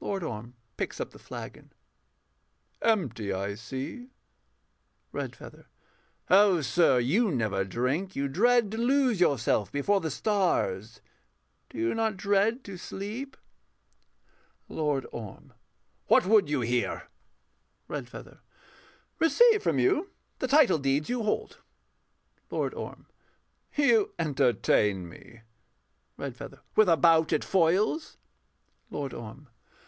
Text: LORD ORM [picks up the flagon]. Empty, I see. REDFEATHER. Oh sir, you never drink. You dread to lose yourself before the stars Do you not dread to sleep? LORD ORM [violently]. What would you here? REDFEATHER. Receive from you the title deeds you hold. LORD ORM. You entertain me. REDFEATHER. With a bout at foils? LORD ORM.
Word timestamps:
LORD 0.00 0.22
ORM 0.22 0.54
[picks 0.76 1.00
up 1.00 1.10
the 1.10 1.18
flagon]. 1.18 1.72
Empty, 2.82 3.32
I 3.32 3.54
see. 3.56 4.10
REDFEATHER. 5.12 5.66
Oh 6.30 6.60
sir, 6.60 6.98
you 7.00 7.30
never 7.32 7.64
drink. 7.64 8.14
You 8.14 8.28
dread 8.28 8.70
to 8.72 8.78
lose 8.78 9.18
yourself 9.18 9.72
before 9.72 10.00
the 10.02 10.10
stars 10.12 11.00
Do 11.70 11.78
you 11.78 11.94
not 11.94 12.18
dread 12.18 12.62
to 12.64 12.76
sleep? 12.76 13.36
LORD 14.68 15.06
ORM 15.10 15.24
[violently]. 15.24 15.54
What 16.08 16.26
would 16.26 16.50
you 16.50 16.60
here? 16.60 17.08
REDFEATHER. 17.88 18.38
Receive 19.18 19.62
from 19.62 19.78
you 19.80 20.10
the 20.38 20.46
title 20.46 20.78
deeds 20.78 21.08
you 21.08 21.22
hold. 21.24 21.58
LORD 22.50 22.74
ORM. 22.74 23.06
You 23.74 24.12
entertain 24.18 25.08
me. 25.08 25.40
REDFEATHER. 26.18 26.60
With 26.76 26.90
a 26.90 26.98
bout 26.98 27.32
at 27.32 27.42
foils? 27.42 28.18
LORD 28.90 29.12
ORM. 29.14 29.48